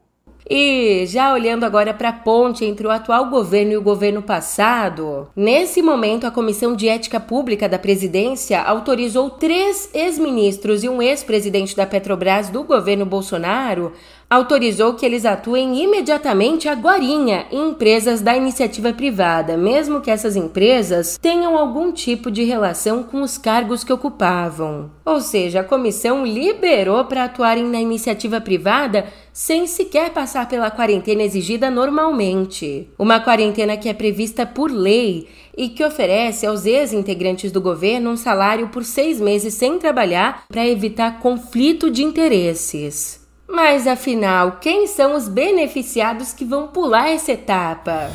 E 0.48 1.04
já 1.06 1.32
olhando 1.32 1.64
agora 1.64 1.92
para 1.92 2.10
a 2.10 2.12
ponte 2.12 2.64
entre 2.64 2.86
o 2.86 2.90
atual 2.90 3.28
governo 3.28 3.72
e 3.72 3.76
o 3.76 3.82
governo 3.82 4.22
passado, 4.22 5.28
nesse 5.34 5.82
momento 5.82 6.24
a 6.24 6.30
Comissão 6.30 6.76
de 6.76 6.86
Ética 6.86 7.18
Pública 7.18 7.68
da 7.68 7.80
Presidência 7.80 8.62
autorizou 8.62 9.28
três 9.28 9.90
ex-ministros 9.92 10.84
e 10.84 10.88
um 10.88 11.02
ex-presidente 11.02 11.74
da 11.74 11.84
Petrobras 11.84 12.48
do 12.48 12.62
governo 12.62 13.04
Bolsonaro 13.04 13.92
autorizou 14.28 14.94
que 14.94 15.06
eles 15.06 15.24
atuem 15.24 15.82
imediatamente 15.82 16.68
agorinha 16.68 17.46
em 17.50 17.70
empresas 17.70 18.20
da 18.20 18.36
iniciativa 18.36 18.92
privada, 18.92 19.56
mesmo 19.56 20.00
que 20.00 20.10
essas 20.10 20.34
empresas 20.34 21.16
tenham 21.20 21.56
algum 21.56 21.92
tipo 21.92 22.30
de 22.30 22.42
relação 22.42 23.02
com 23.02 23.22
os 23.22 23.38
cargos 23.38 23.84
que 23.84 23.92
ocupavam. 23.92 24.90
Ou 25.04 25.20
seja, 25.20 25.60
a 25.60 25.64
comissão 25.64 26.26
liberou 26.26 27.04
para 27.04 27.24
atuarem 27.24 27.64
na 27.64 27.80
iniciativa 27.80 28.40
privada 28.40 29.06
sem 29.32 29.66
sequer 29.66 30.10
passar 30.10 30.48
pela 30.48 30.70
quarentena 30.70 31.22
exigida 31.22 31.70
normalmente. 31.70 32.88
Uma 32.98 33.20
quarentena 33.20 33.76
que 33.76 33.88
é 33.88 33.94
prevista 33.94 34.44
por 34.44 34.70
lei 34.70 35.28
e 35.56 35.68
que 35.68 35.84
oferece 35.84 36.46
aos 36.46 36.66
ex-integrantes 36.66 37.52
do 37.52 37.60
governo 37.60 38.10
um 38.10 38.16
salário 38.16 38.68
por 38.68 38.84
seis 38.84 39.20
meses 39.20 39.54
sem 39.54 39.78
trabalhar 39.78 40.44
para 40.48 40.66
evitar 40.66 41.20
conflito 41.20 41.90
de 41.90 42.02
interesses. 42.02 43.25
Mas 43.48 43.86
afinal, 43.86 44.58
quem 44.60 44.86
são 44.86 45.14
os 45.14 45.28
beneficiados 45.28 46.32
que 46.32 46.44
vão 46.44 46.66
pular 46.66 47.10
essa 47.10 47.32
etapa? 47.32 48.10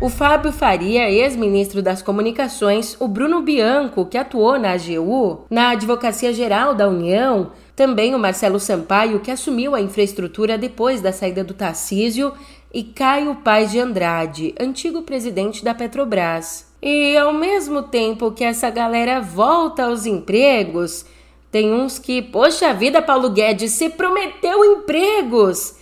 O 0.00 0.08
Fábio 0.08 0.52
Faria, 0.52 1.10
ex-ministro 1.10 1.82
das 1.82 2.00
Comunicações, 2.00 2.96
o 3.00 3.08
Bruno 3.08 3.42
Bianco, 3.42 4.06
que 4.06 4.16
atuou 4.16 4.58
na 4.58 4.72
AGU, 4.72 5.44
na 5.50 5.70
Advocacia 5.70 6.32
Geral 6.32 6.74
da 6.74 6.88
União, 6.88 7.50
também 7.74 8.14
o 8.14 8.18
Marcelo 8.18 8.60
Sampaio, 8.60 9.20
que 9.20 9.30
assumiu 9.30 9.74
a 9.74 9.80
infraestrutura 9.80 10.56
depois 10.56 11.00
da 11.00 11.12
saída 11.12 11.42
do 11.42 11.52
Tarcísio, 11.52 12.32
e 12.72 12.84
Caio 12.84 13.36
Paz 13.36 13.72
de 13.72 13.80
Andrade, 13.80 14.54
antigo 14.58 15.02
presidente 15.02 15.64
da 15.64 15.74
Petrobras. 15.74 16.66
E 16.80 17.16
ao 17.16 17.32
mesmo 17.32 17.82
tempo 17.82 18.30
que 18.30 18.44
essa 18.44 18.70
galera 18.70 19.20
volta 19.20 19.84
aos 19.84 20.06
empregos, 20.06 21.04
tem 21.50 21.72
uns 21.72 21.98
que, 21.98 22.20
poxa 22.20 22.72
vida, 22.74 23.00
Paulo 23.00 23.30
Guedes, 23.30 23.72
se 23.72 23.88
prometeu 23.88 24.64
empregos. 24.64 25.76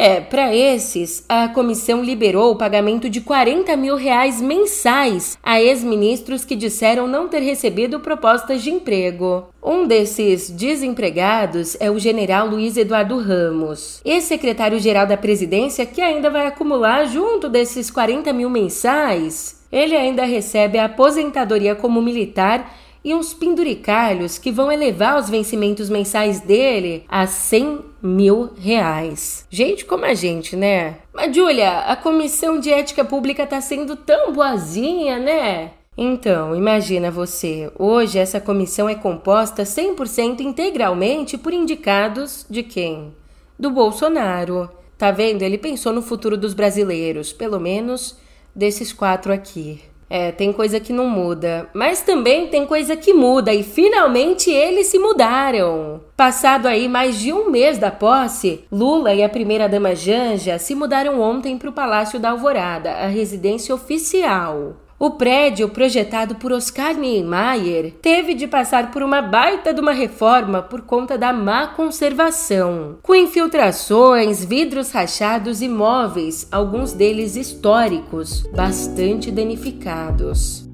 É, 0.00 0.20
para 0.20 0.54
esses, 0.54 1.24
a 1.28 1.48
comissão 1.48 2.04
liberou 2.04 2.52
o 2.52 2.56
pagamento 2.56 3.10
de 3.10 3.20
40 3.20 3.76
mil 3.76 3.96
reais 3.96 4.40
mensais 4.40 5.36
a 5.42 5.60
ex-ministros 5.60 6.44
que 6.44 6.54
disseram 6.54 7.08
não 7.08 7.26
ter 7.26 7.40
recebido 7.40 7.98
propostas 7.98 8.62
de 8.62 8.70
emprego. 8.70 9.48
Um 9.60 9.88
desses 9.88 10.50
desempregados 10.50 11.76
é 11.80 11.90
o 11.90 11.98
general 11.98 12.46
Luiz 12.46 12.76
Eduardo 12.76 13.18
Ramos, 13.18 14.00
ex-secretário-geral 14.04 15.04
da 15.04 15.16
presidência 15.16 15.84
que 15.84 16.00
ainda 16.00 16.30
vai 16.30 16.46
acumular, 16.46 17.04
junto 17.06 17.48
desses 17.48 17.90
40 17.90 18.32
mil 18.32 18.48
mensais, 18.48 19.58
ele 19.72 19.96
ainda 19.96 20.24
recebe 20.24 20.78
a 20.78 20.84
aposentadoria 20.84 21.74
como 21.74 22.00
militar 22.00 22.72
e 23.04 23.14
uns 23.14 23.32
penduricalhos 23.32 24.38
que 24.38 24.50
vão 24.50 24.70
elevar 24.70 25.18
os 25.18 25.30
vencimentos 25.30 25.88
mensais 25.88 26.40
dele 26.40 27.04
a 27.08 27.26
100 27.26 27.80
mil 28.02 28.50
reais. 28.58 29.46
Gente 29.50 29.84
como 29.84 30.04
a 30.04 30.14
gente, 30.14 30.56
né? 30.56 30.96
Mas, 31.12 31.34
Julia, 31.34 31.80
a 31.80 31.96
comissão 31.96 32.58
de 32.58 32.70
ética 32.70 33.04
pública 33.04 33.46
tá 33.46 33.60
sendo 33.60 33.96
tão 33.96 34.32
boazinha, 34.32 35.18
né? 35.18 35.72
Então, 36.00 36.54
imagina 36.54 37.10
você, 37.10 37.72
hoje 37.76 38.20
essa 38.20 38.40
comissão 38.40 38.88
é 38.88 38.94
composta 38.94 39.64
100% 39.64 40.40
integralmente 40.40 41.36
por 41.36 41.52
indicados 41.52 42.46
de 42.48 42.62
quem? 42.62 43.12
Do 43.58 43.70
Bolsonaro. 43.70 44.70
Tá 44.96 45.10
vendo? 45.10 45.42
Ele 45.42 45.58
pensou 45.58 45.92
no 45.92 46.02
futuro 46.02 46.36
dos 46.36 46.54
brasileiros, 46.54 47.32
pelo 47.32 47.58
menos 47.58 48.16
desses 48.54 48.92
quatro 48.92 49.32
aqui. 49.32 49.80
É, 50.10 50.32
tem 50.32 50.52
coisa 50.52 50.80
que 50.80 50.92
não 50.92 51.08
muda, 51.08 51.68
mas 51.74 52.00
também 52.00 52.46
tem 52.48 52.64
coisa 52.64 52.96
que 52.96 53.12
muda 53.12 53.52
e 53.52 53.62
finalmente 53.62 54.50
eles 54.50 54.86
se 54.86 54.98
mudaram. 54.98 56.00
Passado 56.16 56.66
aí 56.66 56.88
mais 56.88 57.18
de 57.18 57.32
um 57.32 57.50
mês 57.50 57.78
da 57.78 57.90
posse, 57.90 58.64
Lula 58.72 59.12
e 59.12 59.22
a 59.22 59.28
primeira-dama 59.28 59.94
Janja 59.94 60.58
se 60.58 60.74
mudaram 60.74 61.20
ontem 61.20 61.58
para 61.58 61.68
o 61.68 61.72
Palácio 61.72 62.18
da 62.18 62.30
Alvorada, 62.30 62.90
a 62.90 63.06
residência 63.06 63.74
oficial. 63.74 64.76
O 65.00 65.12
prédio, 65.12 65.68
projetado 65.68 66.34
por 66.34 66.50
Oscar 66.50 66.94
Niemeyer, 66.94 67.94
teve 68.02 68.34
de 68.34 68.48
passar 68.48 68.90
por 68.90 69.00
uma 69.00 69.22
baita 69.22 69.72
de 69.72 69.80
uma 69.80 69.92
reforma 69.92 70.60
por 70.60 70.82
conta 70.82 71.16
da 71.16 71.32
má 71.32 71.68
conservação, 71.68 72.98
com 73.00 73.14
infiltrações, 73.14 74.44
vidros 74.44 74.90
rachados 74.90 75.62
e 75.62 75.68
móveis, 75.68 76.48
alguns 76.50 76.92
deles 76.92 77.36
históricos, 77.36 78.42
bastante 78.52 79.30
danificados. 79.30 80.67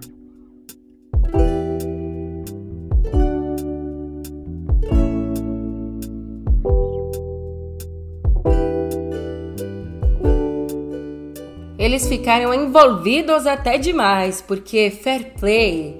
Eles 11.94 12.08
ficaram 12.08 12.52
envolvidos 12.52 13.46
até 13.46 13.78
demais, 13.78 14.42
porque 14.42 14.90
fair 14.90 15.32
play 15.38 15.94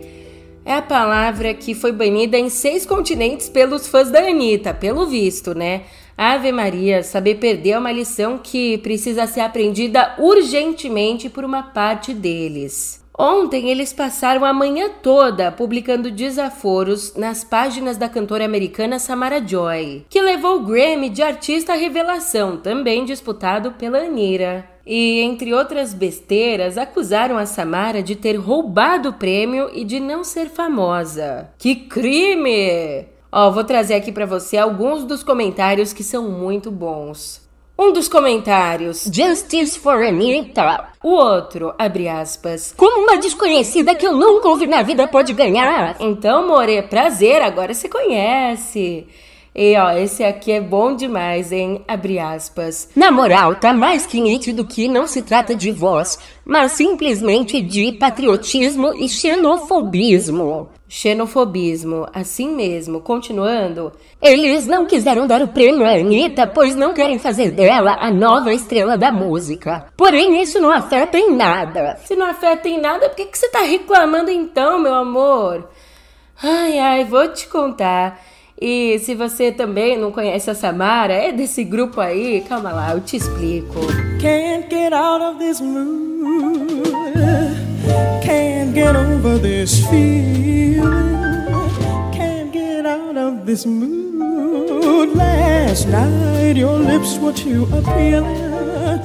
é 0.65 0.73
a 0.75 0.83
palavra 0.83 1.55
que 1.55 1.73
foi 1.73 1.93
banida 1.93 2.37
em 2.37 2.49
seis 2.49 2.85
continentes 2.85 3.49
pelos 3.49 3.87
fãs 3.87 4.11
da 4.11 4.19
Anitta, 4.19 4.75
pelo 4.75 5.07
visto, 5.07 5.55
né? 5.55 5.83
Ave 6.19 6.51
Maria, 6.51 7.05
saber 7.05 7.37
perder 7.37 7.71
é 7.71 7.79
uma 7.79 7.93
lição 7.93 8.39
que 8.39 8.79
precisa 8.79 9.27
ser 9.29 9.41
aprendida 9.41 10.17
urgentemente 10.19 11.29
por 11.29 11.45
uma 11.45 11.63
parte 11.63 12.13
deles. 12.13 13.03
Ontem 13.16 13.71
eles 13.71 13.92
passaram 13.92 14.44
a 14.44 14.52
manhã 14.52 14.90
toda 15.00 15.52
publicando 15.52 16.11
desaforos 16.11 17.14
nas 17.14 17.44
páginas 17.44 17.97
da 17.97 18.09
cantora 18.09 18.44
americana 18.44 18.99
Samara 18.99 19.40
Joy, 19.47 20.04
que 20.11 20.21
levou 20.21 20.56
o 20.56 20.64
Grammy 20.64 21.09
de 21.09 21.23
Artista 21.23 21.75
Revelação, 21.75 22.56
também 22.56 23.04
disputado 23.04 23.71
pela 23.73 23.99
Anira 23.99 24.68
e, 24.85 25.21
entre 25.21 25.54
outras 25.54 25.94
besteiras, 25.94 26.76
acusaram 26.76 27.38
a 27.38 27.47
Samara 27.47 28.02
de 28.02 28.16
ter 28.16 28.35
roubado 28.35 29.11
o 29.11 29.14
prêmio 29.14 29.71
e 29.73 29.85
de 29.85 30.00
não 30.00 30.25
ser 30.25 30.49
famosa. 30.49 31.50
Que 31.56 31.75
crime! 31.76 33.06
Ó, 33.30 33.50
vou 33.50 33.64
trazer 33.64 33.94
aqui 33.94 34.12
para 34.12 34.26
você 34.26 34.56
alguns 34.56 35.04
dos 35.04 35.23
comentários 35.23 35.92
que 35.92 36.04
são 36.04 36.30
muito 36.30 36.71
bons. 36.71 37.44
Um 37.76 37.93
dos 37.93 38.09
comentários. 38.09 39.11
Justice 39.12 39.78
for 39.78 40.00
Anita. 40.04 40.88
O 41.02 41.09
outro, 41.11 41.75
abre 41.76 42.09
aspas. 42.09 42.73
Como 42.76 43.02
uma 43.02 43.16
desconhecida 43.16 43.97
que 43.97 44.07
eu 44.07 44.16
nunca 44.16 44.49
ouvi 44.49 44.66
na 44.66 44.83
vida 44.83 45.09
pode 45.09 45.33
ganhar. 45.33 45.97
Então, 45.99 46.47
More, 46.47 46.83
prazer, 46.83 47.43
agora 47.43 47.75
se 47.75 47.89
conhece. 47.89 49.08
E 49.52 49.76
ó, 49.76 49.91
esse 49.91 50.23
aqui 50.23 50.52
é 50.52 50.60
bom 50.60 50.95
demais, 50.95 51.50
hein? 51.50 51.82
Abre 51.87 52.19
aspas. 52.19 52.89
Na 52.95 53.10
moral, 53.10 53.56
tá 53.56 53.73
mais 53.73 54.06
que 54.06 54.21
nítido 54.21 54.65
que 54.65 54.87
não 54.87 55.06
se 55.06 55.23
trata 55.23 55.54
de 55.54 55.73
voz, 55.73 56.19
mas 56.45 56.73
simplesmente 56.73 57.60
de 57.60 57.93
patriotismo 57.93 58.95
e 58.95 59.08
xenofobismo. 59.08 60.69
Xenofobismo, 60.97 62.07
assim 62.13 62.54
mesmo. 62.54 63.00
Continuando. 63.00 63.91
Eles 64.23 64.65
não 64.65 64.87
quiseram 64.87 65.26
dar 65.26 65.43
o 65.43 65.49
prêmio 65.49 65.85
à 65.85 65.91
Anitta, 65.91 66.47
pois 66.47 66.76
não 66.76 66.95
querem 66.95 67.19
fazer 67.19 67.50
dela 67.50 67.97
a 67.99 68.13
nova 68.13 68.54
estrela 68.54 68.97
da 68.97 69.11
música. 69.11 69.87
Porém, 69.97 70.41
isso 70.41 70.61
não 70.61 70.71
afeta 70.71 71.19
em 71.19 71.35
nada. 71.35 71.99
Se 72.04 72.15
não 72.15 72.26
afeta 72.26 72.69
em 72.69 72.80
nada, 72.80 73.09
por 73.09 73.17
que, 73.17 73.25
que 73.25 73.37
você 73.37 73.49
tá 73.49 73.63
reclamando 73.63 74.30
então, 74.30 74.78
meu 74.78 74.95
amor? 74.95 75.69
Ai, 76.41 76.78
ai, 76.78 77.04
vou 77.04 77.26
te 77.26 77.49
contar. 77.49 78.23
E 78.61 78.97
se 79.00 79.17
você 79.17 79.50
também 79.50 79.99
não 79.99 80.13
conhece 80.13 80.49
a 80.49 80.54
Samara, 80.54 81.13
é 81.13 81.33
desse 81.33 81.65
grupo 81.65 82.00
aí, 82.00 82.45
calma 82.49 82.71
lá, 82.71 82.93
eu 82.93 83.00
te 83.00 83.17
explico. 83.17 83.80
Can't 84.23 84.69
get 84.71 84.93
out 84.93 85.25
of 85.25 85.39
this 85.41 85.61
mood. 85.61 87.53
Can't 88.75 88.87
get 88.87 88.97
over 88.97 89.39
this 89.39 89.89
feeling. 89.89 90.82
Can't 92.13 92.52
get 92.52 92.84
out 92.84 93.17
of 93.17 93.47
this 93.47 93.65
mood. 93.65 95.10
Last 95.17 95.87
night 95.87 96.56
your 96.56 96.76
lips 96.80 97.17
were 97.19 97.32
too 97.32 97.69
appealing. 97.73 99.00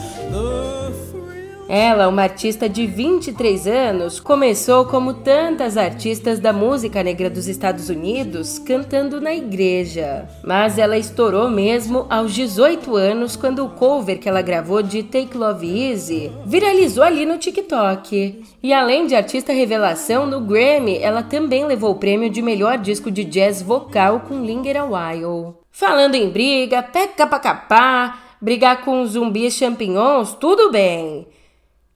Ela, 1.69 2.08
uma 2.08 2.23
artista 2.23 2.67
de 2.67 2.88
23 2.88 3.67
anos, 3.67 4.19
começou 4.19 4.86
como 4.86 5.13
tantas 5.13 5.77
artistas 5.77 6.39
da 6.39 6.51
música 6.51 7.03
negra 7.03 7.29
dos 7.29 7.47
Estados 7.47 7.89
Unidos, 7.89 8.58
cantando 8.58 9.21
na 9.21 9.36
igreja. 9.36 10.27
Mas 10.43 10.79
ela 10.79 10.97
estourou 10.97 11.47
mesmo 11.47 12.08
aos 12.10 12.34
18 12.34 12.95
anos 12.95 13.36
quando 13.36 13.63
o 13.63 13.69
cover 13.69 14.17
que 14.17 14.27
ela 14.27 14.41
gravou 14.41 14.82
de 14.82 15.03
Take 15.03 15.38
Love 15.38 15.91
Easy 15.91 16.32
viralizou 16.43 17.03
ali 17.03 17.23
no 17.23 17.38
TikTok. 17.38 18.43
E 18.63 18.73
além 18.73 19.05
de 19.05 19.13
artista 19.13 19.53
revelação, 19.53 20.25
no 20.25 20.41
Grammy 20.41 20.97
ela 20.97 21.21
também 21.21 21.67
levou 21.67 21.91
o 21.91 21.99
prêmio 21.99 22.32
de 22.32 22.41
melhor 22.41 22.79
disco 22.79 23.12
de 23.12 23.23
jazz 23.23 23.62
vocal 23.62 24.21
com 24.21 24.43
Linger 24.43 24.75
a 24.75 24.86
While. 24.86 25.53
Falando 25.71 26.15
em 26.15 26.32
briga, 26.32 26.82
peca 26.82 27.27
pra 27.27 27.38
capar, 27.38 28.38
brigar 28.41 28.82
com 28.82 29.05
zumbis 29.05 29.53
champignons, 29.53 30.34
tudo 30.34 30.71
bem. 30.71 31.27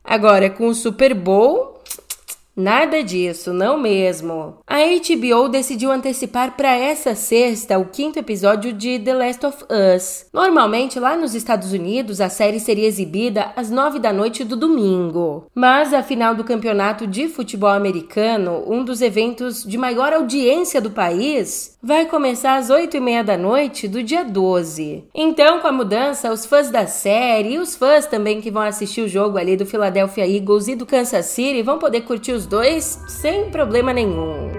Agora, 0.04 0.50
com 0.50 0.68
o 0.68 0.76
Super 0.76 1.14
Bowl, 1.14 1.73
Nada 2.56 3.04
disso, 3.04 3.52
não 3.52 3.80
mesmo. 3.80 4.58
A 4.68 4.78
HBO 4.78 5.50
decidiu 5.50 5.92
antecipar 5.92 6.56
para 6.56 6.76
essa 6.78 7.16
sexta 7.16 7.80
o 7.80 7.86
quinto 7.86 8.20
episódio 8.20 8.72
de 8.72 9.00
The 9.00 9.14
Last 9.14 9.46
of 9.46 9.58
Us. 9.96 10.26
Normalmente, 10.32 11.00
lá 11.00 11.16
nos 11.16 11.34
Estados 11.34 11.74
Unidos, 11.74 12.22
a 12.22 12.30
série 12.30 12.60
seria 12.60 12.88
exibida 12.88 13.52
às 13.56 13.72
nove 13.72 13.98
da 13.98 14.14
noite 14.14 14.44
do 14.44 14.56
domingo. 14.56 15.48
Mas 15.56 15.96
a 15.96 16.04
final 16.04 16.36
do 16.36 16.44
campeonato 16.44 17.08
de 17.08 17.28
futebol 17.28 17.72
americano, 17.72 18.64
um 18.68 18.84
dos 18.84 19.02
eventos 19.02 19.64
de 19.64 19.78
maior 19.78 20.14
audiência 20.14 20.80
do 20.80 20.92
país, 20.92 21.74
vai 21.82 22.06
começar 22.06 22.56
às 22.56 22.70
oito 22.70 22.96
e 22.96 23.00
meia 23.00 23.24
da 23.24 23.36
noite 23.36 23.88
do 23.88 24.04
dia 24.04 24.24
12. 24.24 25.06
Então, 25.14 25.60
com 25.60 25.68
a 25.68 25.72
mudança, 25.72 26.32
os 26.32 26.46
fãs 26.46 26.70
da 26.70 26.86
série 26.86 27.56
e 27.56 27.60
os 27.60 27.76
fãs 27.76 28.06
também 28.06 28.40
que 28.40 28.52
vão 28.52 28.62
assistir 28.62 29.02
o 29.02 29.10
jogo 29.10 29.38
ali 29.38 29.58
do 29.58 29.66
Philadelphia 29.66 30.28
Eagles 30.28 30.68
e 30.68 30.76
do 30.76 30.86
Kansas 30.86 31.26
City 31.26 31.62
vão 31.62 31.80
poder 31.80 32.02
curtir 32.02 32.32
os 32.32 32.43
dois 32.46 33.00
sem 33.08 33.50
problema 33.50 33.94
nenhum. 33.94 34.52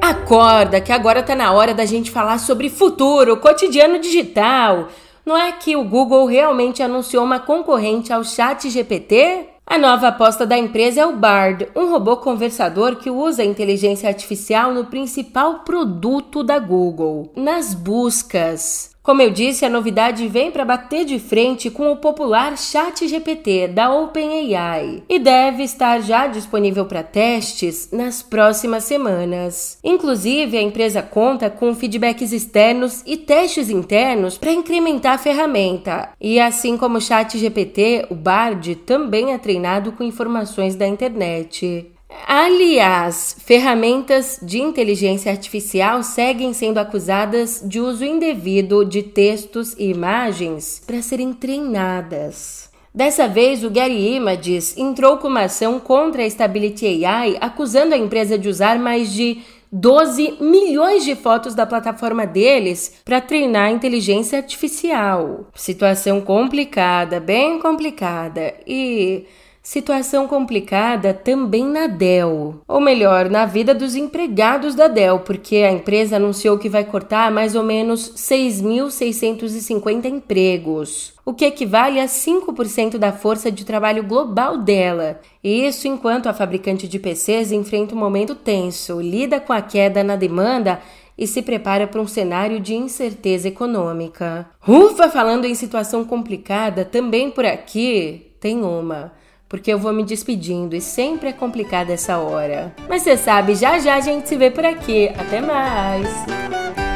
Acorda 0.00 0.80
que 0.80 0.92
agora 0.92 1.22
tá 1.22 1.34
na 1.34 1.52
hora 1.52 1.74
da 1.74 1.84
gente 1.84 2.10
falar 2.10 2.38
sobre 2.38 2.70
futuro, 2.70 3.36
cotidiano 3.36 3.98
digital. 3.98 4.88
Não 5.24 5.36
é 5.36 5.52
que 5.52 5.76
o 5.76 5.84
Google 5.84 6.24
realmente 6.24 6.82
anunciou 6.82 7.22
uma 7.24 7.38
concorrente 7.38 8.12
ao 8.12 8.24
Chat 8.24 8.70
GPT? 8.70 9.48
A 9.66 9.76
nova 9.76 10.08
aposta 10.08 10.46
da 10.46 10.56
empresa 10.56 11.02
é 11.02 11.06
o 11.06 11.16
Bard, 11.16 11.68
um 11.76 11.90
robô 11.90 12.16
conversador 12.16 12.96
que 12.96 13.10
usa 13.10 13.42
a 13.42 13.44
inteligência 13.44 14.08
artificial 14.08 14.72
no 14.72 14.86
principal 14.86 15.58
produto 15.58 16.42
da 16.42 16.58
Google, 16.58 17.30
nas 17.36 17.74
buscas. 17.74 18.96
Como 19.08 19.22
eu 19.22 19.30
disse, 19.30 19.64
a 19.64 19.70
novidade 19.70 20.28
vem 20.28 20.50
para 20.50 20.66
bater 20.66 21.02
de 21.06 21.18
frente 21.18 21.70
com 21.70 21.90
o 21.90 21.96
popular 21.96 22.58
Chat 22.58 23.08
GPT 23.08 23.68
da 23.68 23.90
OpenAI 23.90 25.02
e 25.08 25.18
deve 25.18 25.62
estar 25.62 26.02
já 26.02 26.26
disponível 26.26 26.84
para 26.84 27.02
testes 27.02 27.88
nas 27.90 28.22
próximas 28.22 28.84
semanas. 28.84 29.78
Inclusive, 29.82 30.58
a 30.58 30.62
empresa 30.62 31.00
conta 31.00 31.48
com 31.48 31.74
feedbacks 31.74 32.32
externos 32.32 33.02
e 33.06 33.16
testes 33.16 33.70
internos 33.70 34.36
para 34.36 34.52
incrementar 34.52 35.14
a 35.14 35.18
ferramenta. 35.18 36.10
E 36.20 36.38
assim 36.38 36.76
como 36.76 36.98
o 36.98 37.00
Chat 37.00 37.38
GPT, 37.38 38.08
o 38.10 38.14
Bard 38.14 38.74
também 38.76 39.32
é 39.32 39.38
treinado 39.38 39.92
com 39.92 40.04
informações 40.04 40.74
da 40.74 40.86
internet. 40.86 41.94
Aliás, 42.26 43.36
ferramentas 43.44 44.38
de 44.42 44.60
inteligência 44.60 45.30
artificial 45.30 46.02
seguem 46.02 46.52
sendo 46.52 46.78
acusadas 46.78 47.62
de 47.64 47.80
uso 47.80 48.04
indevido 48.04 48.84
de 48.84 49.02
textos 49.02 49.74
e 49.78 49.90
imagens 49.90 50.82
para 50.86 51.02
serem 51.02 51.32
treinadas. 51.32 52.70
Dessa 52.94 53.28
vez, 53.28 53.62
o 53.62 53.70
Gary 53.70 54.14
Images 54.14 54.76
entrou 54.76 55.18
com 55.18 55.28
uma 55.28 55.42
ação 55.42 55.78
contra 55.78 56.22
a 56.22 56.26
Stability 56.26 57.04
AI, 57.04 57.36
acusando 57.40 57.94
a 57.94 57.98
empresa 57.98 58.38
de 58.38 58.48
usar 58.48 58.78
mais 58.78 59.12
de 59.12 59.42
12 59.70 60.38
milhões 60.40 61.04
de 61.04 61.14
fotos 61.14 61.54
da 61.54 61.66
plataforma 61.66 62.26
deles 62.26 63.00
para 63.04 63.20
treinar 63.20 63.68
a 63.68 63.72
inteligência 63.72 64.38
artificial. 64.38 65.46
Situação 65.54 66.20
complicada, 66.22 67.20
bem 67.20 67.58
complicada. 67.58 68.54
E 68.66 69.26
Situação 69.68 70.26
complicada 70.26 71.12
também 71.12 71.62
na 71.62 71.86
Dell, 71.86 72.62
ou 72.66 72.80
melhor, 72.80 73.28
na 73.28 73.44
vida 73.44 73.74
dos 73.74 73.94
empregados 73.94 74.74
da 74.74 74.88
Dell, 74.88 75.18
porque 75.18 75.56
a 75.56 75.70
empresa 75.70 76.16
anunciou 76.16 76.56
que 76.56 76.70
vai 76.70 76.84
cortar 76.84 77.30
mais 77.30 77.54
ou 77.54 77.62
menos 77.62 78.14
6.650 78.16 80.06
empregos, 80.06 81.12
o 81.22 81.34
que 81.34 81.44
equivale 81.44 82.00
a 82.00 82.06
5% 82.06 82.96
da 82.96 83.12
força 83.12 83.52
de 83.52 83.66
trabalho 83.66 84.02
global 84.04 84.56
dela. 84.56 85.20
Isso 85.44 85.86
enquanto 85.86 86.30
a 86.30 86.32
fabricante 86.32 86.88
de 86.88 86.98
PCs 86.98 87.52
enfrenta 87.52 87.94
um 87.94 87.98
momento 87.98 88.34
tenso, 88.34 88.98
lida 89.02 89.38
com 89.38 89.52
a 89.52 89.60
queda 89.60 90.02
na 90.02 90.16
demanda 90.16 90.80
e 91.18 91.26
se 91.26 91.42
prepara 91.42 91.86
para 91.86 92.00
um 92.00 92.08
cenário 92.08 92.58
de 92.58 92.74
incerteza 92.74 93.48
econômica. 93.48 94.48
Ufa, 94.66 95.10
falando 95.10 95.44
em 95.44 95.54
situação 95.54 96.06
complicada, 96.06 96.86
também 96.86 97.30
por 97.30 97.44
aqui 97.44 98.32
tem 98.40 98.62
uma 98.62 99.12
porque 99.48 99.72
eu 99.72 99.78
vou 99.78 99.92
me 99.92 100.04
despedindo 100.04 100.76
e 100.76 100.80
sempre 100.80 101.30
é 101.30 101.32
complicada 101.32 101.92
essa 101.92 102.18
hora. 102.18 102.74
Mas 102.88 103.02
você 103.02 103.16
sabe, 103.16 103.54
já 103.54 103.78
já 103.78 103.94
a 103.96 104.00
gente 104.00 104.28
se 104.28 104.36
vê 104.36 104.50
por 104.50 104.64
aqui. 104.64 105.08
Até 105.08 105.40
mais! 105.40 106.87